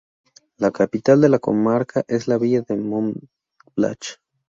La 0.57 0.71
capital 0.71 1.21
de 1.21 1.29
la 1.29 1.37
comarca 1.37 2.03
es 2.07 2.27
la 2.27 2.39
villa 2.39 2.61
de 2.63 2.75
Montblanch. 2.75 4.17